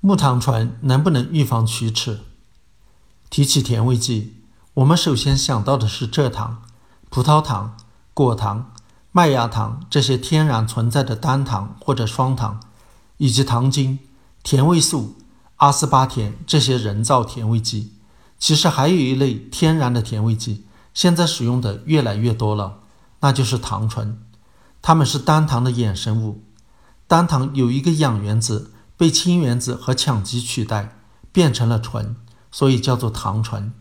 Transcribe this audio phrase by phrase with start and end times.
[0.00, 2.20] 木糖醇能不能预防龋齿？
[3.28, 4.36] 提起甜味剂，
[4.74, 6.62] 我们首先想到的是蔗糖、
[7.10, 7.76] 葡萄糖、
[8.14, 8.70] 果糖、
[9.10, 12.60] 麦芽糖这些天然存在的单糖或者双糖，
[13.16, 13.98] 以及糖精、
[14.44, 15.16] 甜味素、
[15.56, 17.94] 阿斯巴甜这些人造甜味剂。
[18.38, 22.78] 其实还有一类天然的甜味剂，现在使用的越来越多了，
[23.18, 24.22] 那就是糖醇。
[24.80, 26.44] 它们是单糖的衍生物，
[27.08, 28.70] 单糖有一个氧原子。
[28.98, 30.96] 被氢原子和羟基取代，
[31.30, 32.16] 变成了醇，
[32.50, 33.72] 所以叫做糖醇。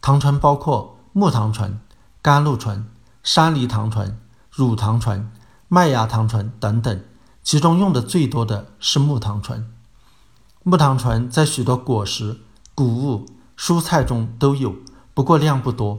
[0.00, 1.78] 糖醇包括木糖醇、
[2.22, 2.86] 甘露醇、
[3.22, 4.18] 山梨糖醇、
[4.50, 5.30] 乳糖醇、
[5.68, 7.04] 麦芽糖醇等等，
[7.42, 9.70] 其中用的最多的是木糖醇。
[10.62, 12.40] 木糖醇在许多果实、
[12.74, 13.26] 谷物、
[13.58, 14.74] 蔬菜中都有，
[15.12, 15.98] 不过量不多。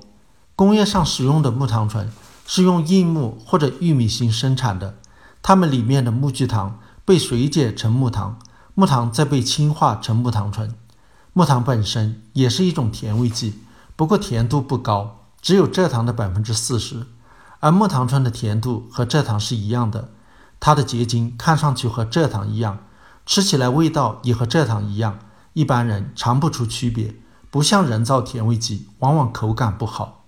[0.55, 2.12] 工业上使用的木糖醇
[2.48, 4.98] 是用硬木或者玉米芯生产的，
[5.44, 8.40] 它们里面的木聚糖被水解成木糖。
[8.78, 10.76] 木糖再被氢化成木糖醇，
[11.32, 13.62] 木糖本身也是一种甜味剂，
[13.96, 17.08] 不过甜度不高，只有蔗糖的百分之四十，
[17.62, 20.10] 而木糖醇的甜度和蔗糖是一样的，
[20.60, 22.80] 它的结晶看上去和蔗糖一样，
[23.26, 25.20] 吃起来味道也和蔗糖一样，
[25.54, 27.16] 一般人尝不出区别，
[27.49, 30.26] 不像人造甜味剂，往往口感不好。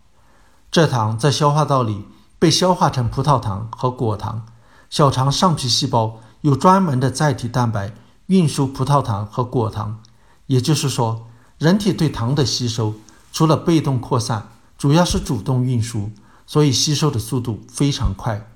[0.72, 2.06] 蔗糖在消化道里
[2.40, 4.46] 被消化成葡萄糖和果糖，
[4.90, 7.92] 小肠上皮细胞有专门的载体蛋白。
[8.28, 10.02] 运输葡萄糖和果糖，
[10.48, 12.94] 也就是说，人体对糖的吸收
[13.32, 16.12] 除了被动扩散，主要是主动运输，
[16.46, 18.50] 所以吸收的速度非常快。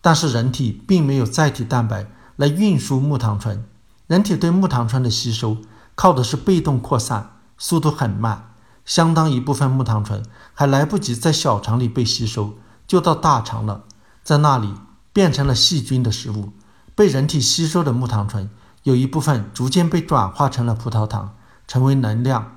[0.00, 3.64] 但是人体并没有载体蛋白来运输木糖醇，
[4.06, 5.56] 人体对木糖醇的吸收
[5.96, 12.54] 靠的是被动扩散，速度很慢，相当一部分木糖醇还来不及在小肠里被吸收，
[12.86, 13.82] 就到大肠了，
[14.22, 14.72] 在那里
[15.12, 16.52] 变成了细菌的食物，
[16.94, 18.48] 被人体吸收的木糖醇。
[18.84, 21.34] 有一部分逐渐被转化成了葡萄糖，
[21.66, 22.56] 成为能量。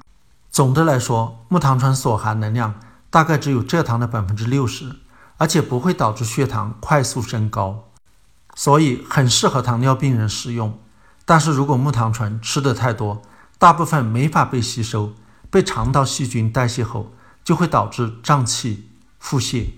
[0.50, 2.76] 总的来说，木糖醇所含能量
[3.10, 4.98] 大概只有蔗糖的百分之六十，
[5.38, 7.90] 而且不会导致血糖快速升高，
[8.56, 10.80] 所以很适合糖尿病人食用。
[11.26, 13.22] 但是如果木糖醇吃的太多，
[13.58, 15.14] 大部分没法被吸收，
[15.50, 17.12] 被肠道细菌代谢后，
[17.44, 18.90] 就会导致胀气、
[19.20, 19.72] 腹泻。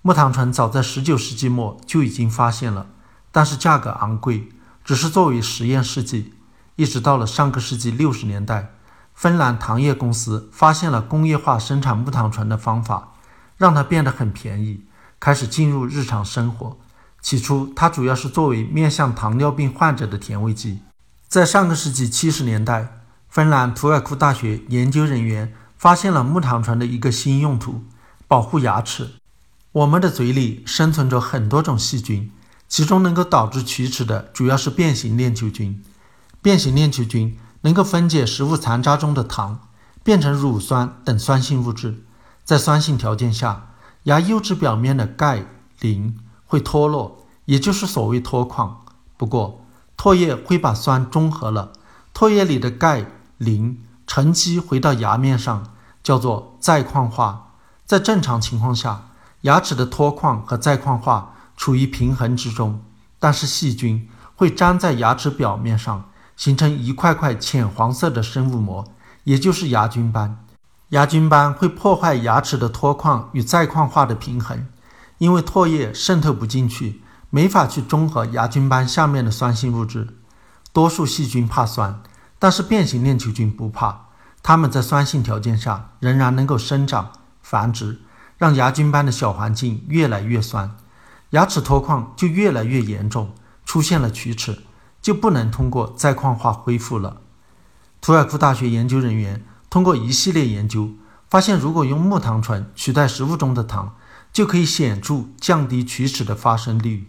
[0.00, 2.86] 木糖醇早在十九世纪末就已经发现了，
[3.30, 4.48] 但是价格昂贵。
[4.84, 6.34] 只是作为实验试剂，
[6.76, 8.74] 一直到了上个世纪六十年代，
[9.14, 13.14] 芬兰糖业公司发现了工业化生产木糖醇的方法，
[13.56, 14.84] 让它变得很便宜，
[15.20, 16.78] 开始进入日常生活。
[17.20, 20.80] 起初，它主要是作为面向糖尿病患者的甜味剂。
[21.28, 27.84] 在上个世纪七十年代，芬兰图尔库大学研究人员发现了木糖醇的一个新用途：
[28.26, 29.12] 保护牙齿。
[29.70, 32.32] 我们的嘴里生存着很多种细菌。
[32.72, 35.84] 其中能够导致龋齿的主要是变形链球菌。
[36.40, 39.60] 变形链球菌能够分解食物残渣中的糖，
[40.02, 42.02] 变成乳酸等酸性物质。
[42.44, 43.74] 在酸性条件下，
[44.04, 45.44] 牙釉质表面的钙、
[45.80, 48.80] 磷会脱落，也就是所谓脱矿。
[49.18, 49.62] 不过，
[49.98, 51.72] 唾液会把酸中和了，
[52.14, 53.04] 唾液里的钙、
[53.36, 57.50] 磷沉积回到牙面上，叫做再矿化。
[57.84, 59.10] 在正常情况下，
[59.42, 61.31] 牙齿的脱矿和再矿化。
[61.62, 62.82] 处于平衡之中，
[63.20, 68.84] 但是细菌会粘在牙齿表面上，形成一块块浅黄色的生物膜，
[69.22, 70.44] 也就是牙菌斑。
[70.88, 74.66] 牙菌斑会破坏牙齿的脱矿与再矿化的平衡，
[75.18, 77.00] 因为唾液渗透不进去，
[77.30, 80.16] 没法去中和牙菌斑下面的酸性物质。
[80.72, 82.02] 多数细菌怕酸，
[82.40, 84.06] 但是变形链球菌不怕，
[84.42, 88.00] 它们在酸性条件下仍然能够生长繁殖，
[88.36, 90.76] 让牙菌斑的小环境越来越酸。
[91.32, 93.34] 牙齿脱矿就越来越严重，
[93.64, 94.62] 出现了龋齿，
[95.00, 97.22] 就不能通过再矿化恢复了。
[98.00, 100.90] 图尔库大学研究人员通过一系列研究，
[101.30, 103.94] 发现如果用木糖醇取代食物中的糖，
[104.30, 107.08] 就可以显著降低龋齿的发生率。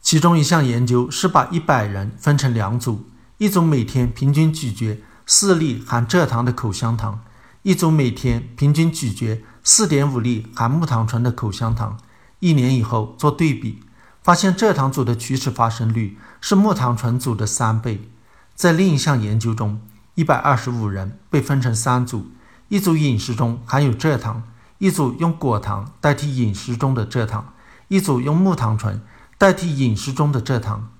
[0.00, 3.08] 其中一项研究是把一百人分成两组，
[3.38, 7.20] 一组每天平均咀嚼四粒含蔗糖的口香糖，
[7.62, 11.96] 一组每天平均咀嚼四点五粒含木糖醇的口香糖。
[12.40, 13.82] 一年以后做对比，
[14.22, 18.08] 发现蔗糖组的龋齿发生率是木糖醇组的三倍。
[18.54, 19.80] 在另一项研究中，
[20.14, 22.30] 一百二十五人被分成三组，
[22.68, 24.42] 一组饮食中含有蔗糖，
[24.78, 27.52] 一组用果糖代替饮食中的蔗糖，
[27.88, 29.02] 一组用木糖醇
[29.38, 30.90] 代替饮食中的蔗糖。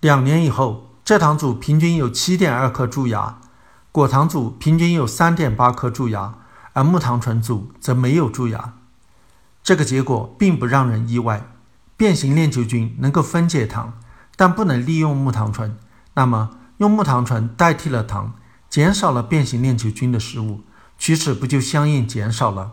[0.00, 3.38] 两年以后，蔗糖组平均有七点二颗蛀牙，
[3.90, 6.34] 果糖组平均有三点八颗蛀牙，
[6.72, 8.74] 而木糖醇组则没有蛀牙。
[9.62, 11.46] 这个结果并不让人意外，
[11.96, 13.98] 变形链球菌能够分解糖，
[14.36, 15.76] 但不能利用木糖醇。
[16.14, 18.34] 那么，用木糖醇代替了糖，
[18.70, 20.62] 减少了变形链球菌的食物，
[20.98, 22.72] 龋齿不就相应减少了？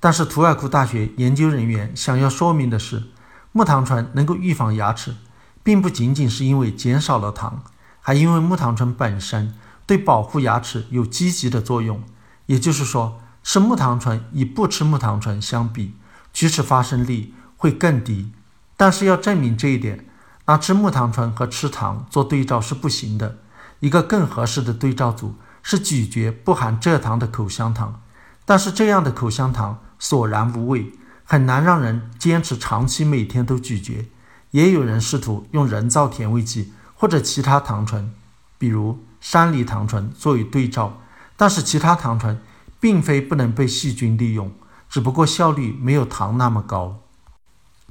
[0.00, 3.04] 但是图尔库大学研究人员想要说明的是，
[3.52, 5.14] 木糖醇能够预防牙齿，
[5.62, 7.62] 并不仅仅是因为减少了糖，
[8.00, 9.54] 还因为木糖醇本身
[9.86, 12.02] 对保护牙齿有积极的作用。
[12.46, 15.94] 也就是说，吃木糖醇与不吃木糖醇相比，
[16.34, 18.32] 龋齿发生率会更低。
[18.76, 20.04] 但是要证明这一点，
[20.46, 23.38] 拿吃木糖醇和吃糖做对照是不行的。
[23.80, 28.02] 一个更合适的对照组是咀嚼不含蔗糖的口香糖，
[28.44, 29.80] 但是这样的口香糖。
[29.96, 30.92] 索然无味，
[31.24, 34.10] 很难让人坚持长期每天都咀嚼。
[34.50, 38.12] 也有人试图用人造甜味剂或者其他糖醇，
[38.58, 41.00] 比如山梨糖醇作为对照，
[41.38, 42.38] 但是其他糖醇
[42.78, 44.52] 并非不能被细菌利用，
[44.94, 47.00] 只不过效率没有糖那么高。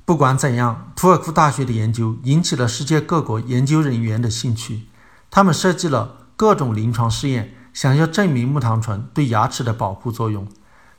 [0.06, 4.84] 不管怎样，图尔库大学的研究引起了世界各国研究人员的兴趣，
[5.30, 10.48] 他们设计了各种临床试验，想要证明木糖醇对牙齿的保护作用。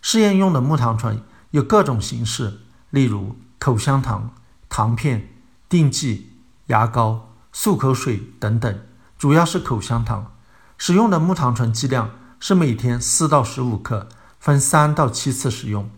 [0.02, 1.22] 试验用的木糖醇
[1.52, 2.58] 有各种形式，
[2.90, 4.34] 例如口香糖、
[4.68, 5.32] 糖片、
[5.70, 6.34] 定剂、
[6.66, 8.78] 牙膏、漱口水等等。
[9.16, 10.32] 主要是口香糖，
[10.76, 14.06] 使用的木糖醇剂量是每天四到十五克，
[14.44, 15.88] 分三到七次使用。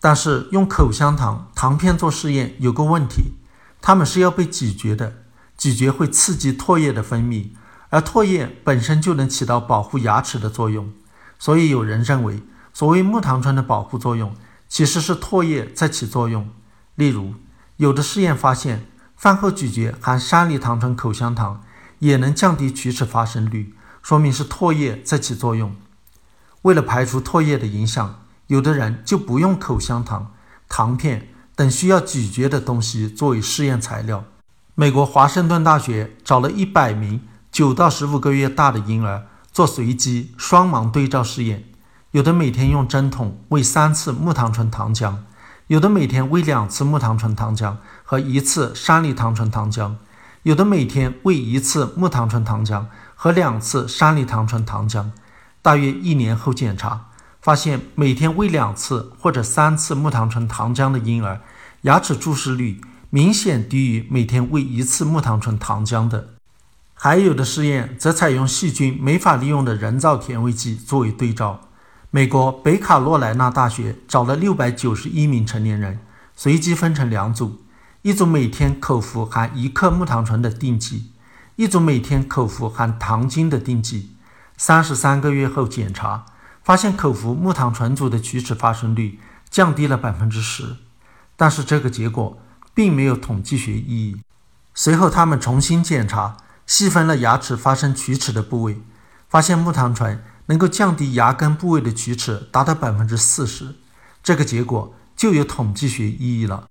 [0.00, 3.32] 但是用口香糖、糖片做试验有个问题，
[3.82, 5.24] 它们是要被咀嚼的，
[5.58, 7.48] 咀嚼会刺激唾液的分泌，
[7.88, 10.92] 而唾液本身就能起到保护牙齿的作用，
[11.36, 12.40] 所以有人认为。
[12.72, 14.32] 所谓木糖醇的保护作用，
[14.68, 16.48] 其实是唾液在起作用。
[16.94, 17.34] 例如，
[17.78, 21.64] 有的试验发现，饭后咀嚼含山梨糖醇口香糖
[21.98, 25.74] 也能降低龋齿发生率，说明是唾液在起作用。
[26.62, 30.32] 为了排除唾液的影响，有的人就不用口香糖、
[30.68, 34.24] 糖片等需要咀嚼的东西作为试验材料。
[34.74, 37.20] 美国华盛顿大学找了一百名
[37.50, 41.64] 九到十五个月大的婴儿做随机双盲对照试验。
[42.12, 45.16] 有的每天用针筒喂三次木糖醇糖浆，
[45.68, 49.94] 有的每天喂两次木糖醇糖浆和一次山梨糖醇糖浆，
[50.42, 55.10] 有的每天喂一次木糖醇糖浆和两次山梨糖醇糖浆。
[55.62, 57.08] 大约一年后检查，
[57.42, 61.42] 发现每天喂两次或者三次木糖醇糖浆的婴儿，
[61.82, 62.80] 牙齿蛀视率
[63.10, 66.30] 明显低于每天喂一次木糖醇糖浆的。
[66.94, 71.68] 还有的试验则采用细菌没法利用的人造甜味剂作为对照。
[72.10, 76.00] 美国北卡罗来纳大学找了六百九十一名成年人，
[76.34, 77.62] 随机分成两组，
[78.02, 81.12] 一组每天口服含一克木糖醇的定剂，
[81.56, 84.10] 一组每天口服含糖精的定剂。
[84.62, 86.26] 三十三个月后检查，
[86.62, 89.18] 发现口服木糖醇组的龋齿发生率
[89.48, 90.76] 降低了百分之十，
[91.34, 92.38] 但是这个结果
[92.74, 94.20] 并没有统计学意义。
[94.74, 96.36] 随后他们重新检查，
[96.66, 98.82] 细分了牙齿发生龋齿的部位，
[99.30, 100.22] 发现木糖醇。
[100.46, 103.76] 能够降低牙根部位的龋齿达到百分之四十，
[104.20, 106.68] 这个结果就有统计学意义了。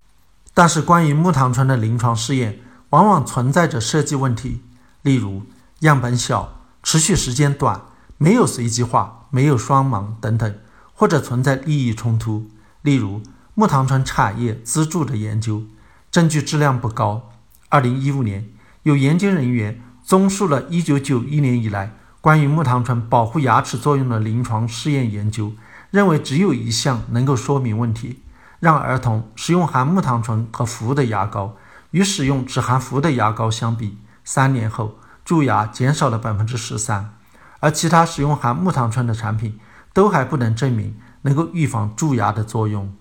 [0.53, 2.59] 但是，关于木糖醇的临床试验
[2.89, 4.61] 往往存在着设计问题，
[5.01, 5.43] 例如
[5.79, 6.58] 样本小、
[6.91, 7.81] 持续时间短、
[8.17, 10.55] 没有随机化、没有双盲等等，
[10.95, 12.49] 或者存在利益冲突，
[12.81, 13.21] 例如
[13.53, 15.61] 木糖醇产业资助的研究，
[16.09, 17.29] 证据质量不高。
[17.67, 18.49] 二零一五年，
[18.81, 21.93] 有研究人员综述了一九九一年以来。
[22.21, 25.53] 关于木糖醇保护牙齿作用的临床试验研究
[25.91, 28.23] 认为，只有一项能够说明问题：
[28.59, 31.55] 让儿童使用含木糖醇和氟的牙膏，
[31.91, 34.95] 与使用只含氟的牙膏相比，三年后
[35.29, 37.13] 蛀牙减少了百分之十三。
[37.59, 39.59] 而其他使用含木糖醇的产品
[39.93, 42.91] 都还不能证明能够预防蛀牙的作用。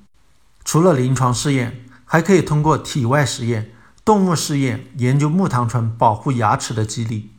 [0.63, 3.71] 除了临床试验，还可以通过体外实验、
[4.05, 7.31] 动物试验研究木糖醇保护牙齿的机理。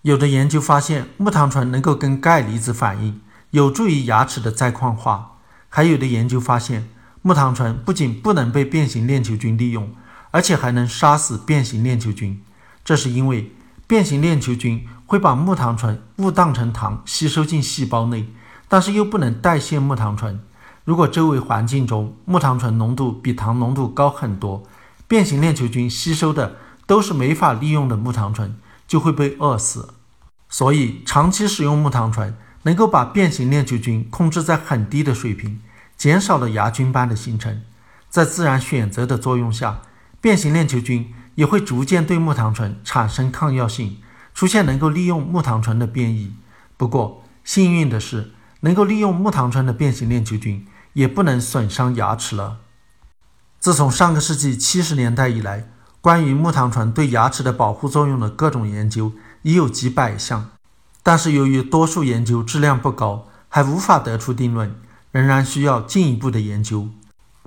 [0.00, 3.20] 有的研究发现，木糖醇能够跟钙离子反应，
[3.50, 5.36] 有助于牙齿的再矿化。
[5.68, 6.88] 还有的研究发现，
[7.20, 9.94] 木糖醇不仅不能被变形链球菌利用，
[10.32, 12.42] 而且还能杀死变形链球菌。
[12.84, 13.52] 这是因为
[13.92, 18.26] 变形链球菌会把木糖醇误当成糖吸收进细胞内，
[18.66, 20.40] 但是又不能代谢木糖醇。
[20.86, 24.62] 如果周围环境中木糖醇浓度比糖浓度高很多，
[25.06, 26.56] 变形链球菌吸收的
[26.86, 28.56] 都是没法利用的木糖醇。
[28.88, 29.92] 就会被饿死，
[30.48, 35.60] 所以长期使用木糖醇能够把变形链球菌控制在很低的水平，
[35.98, 37.60] 减少了牙菌斑的形成。
[38.08, 39.82] 在自然选择的作用下，
[40.22, 43.98] 变形链球菌也会逐渐对木糖醇产生抗药性，
[44.34, 46.34] 出现能够利用木糖醇的变异。
[46.76, 52.58] 不过幸运的是，能够利用木糖醇的变形链球菌也不能损伤牙齿了。
[53.58, 55.68] 自从上个世纪七十年代以来，
[56.00, 59.12] 关于木糖醇对牙齿的保护作用的各种研究
[59.42, 60.50] 已有几百项，
[61.02, 64.74] 但是由于多数研究质量不高，还无法得出定论，
[65.12, 66.88] 仍然需要进一步的研究。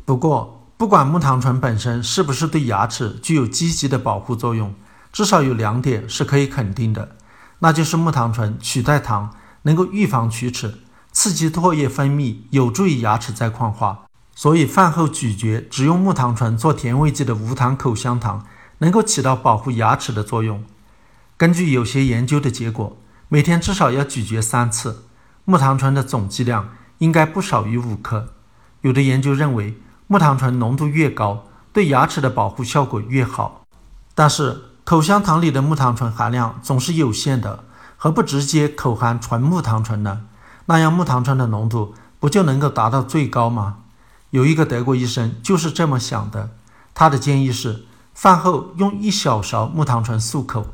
[0.06, 4.74] 不过，不管木糖醇本身是不是对牙齿具有积极的保护作用，
[5.14, 7.16] 至少有两点是可以肯定的，
[7.60, 10.80] 那就是木糖醇取代糖能够预防龋齿，
[11.14, 14.02] 刺激唾液分泌，有助于牙齿再矿化。
[14.36, 18.46] 所以，饭后咀嚼只用木糖醇做甜味剂的无糖口香糖，
[18.80, 20.66] 能够起到保护牙齿的作用。
[21.38, 22.98] 根据有些研究的结果，
[23.30, 25.06] 每天至少要咀嚼三次，
[25.46, 28.34] 木糖醇的总剂量应该不少于五克。
[28.82, 33.66] 有的研究认为，木糖醇浓度越高，对牙齿的保护效果越好。
[34.14, 37.64] 但是，口香糖里的木糖醇含量总是有限的，
[37.98, 40.22] 何不直接口含纯木糖醇呢？
[40.68, 43.78] 那样木糖醇的浓度不就能够达到最高吗？
[44.30, 46.52] 有一个德国医生就是这么想的，
[46.94, 50.68] 他的建议是饭后用一小勺木糖醇漱口，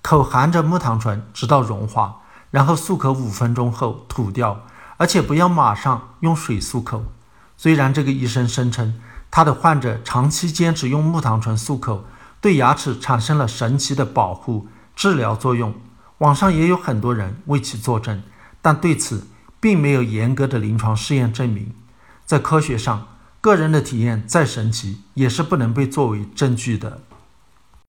[0.00, 4.62] 口含着木糖醇直到融化，然后漱口五分钟后吐掉，
[4.96, 7.04] 而且不要马上用水漱口。
[7.58, 8.94] 虽然这个医生声称
[9.32, 12.04] 他的患者长期坚持用木糖醇漱口，
[12.40, 15.74] 对牙齿产生了神奇的保护治疗作用，
[16.18, 18.22] 网上也有很多人为其作证，
[18.62, 19.26] 但对此
[19.58, 21.74] 并没有严格的临床试验证明。
[22.24, 23.08] 在科学上，
[23.40, 27.02] 个人的体验再神奇，也是不能被作为证据的。